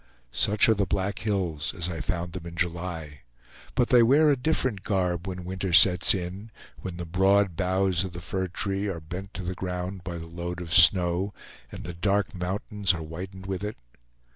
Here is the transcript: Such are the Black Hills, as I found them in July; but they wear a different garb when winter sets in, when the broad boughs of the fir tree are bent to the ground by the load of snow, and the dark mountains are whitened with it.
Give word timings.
Such 0.31 0.67
are 0.67 0.73
the 0.73 0.87
Black 0.87 1.19
Hills, 1.19 1.75
as 1.75 1.87
I 1.87 2.01
found 2.01 2.33
them 2.33 2.47
in 2.47 2.55
July; 2.55 3.21
but 3.75 3.89
they 3.89 4.01
wear 4.01 4.31
a 4.31 4.35
different 4.35 4.81
garb 4.81 5.27
when 5.27 5.43
winter 5.45 5.71
sets 5.73 6.15
in, 6.15 6.49
when 6.79 6.97
the 6.97 7.05
broad 7.05 7.55
boughs 7.55 8.03
of 8.03 8.13
the 8.13 8.19
fir 8.19 8.47
tree 8.47 8.87
are 8.87 8.99
bent 8.99 9.31
to 9.35 9.43
the 9.43 9.53
ground 9.53 10.03
by 10.03 10.17
the 10.17 10.25
load 10.27 10.59
of 10.59 10.73
snow, 10.73 11.35
and 11.71 11.83
the 11.83 11.93
dark 11.93 12.33
mountains 12.33 12.95
are 12.95 13.03
whitened 13.03 13.45
with 13.45 13.63
it. 13.63 13.77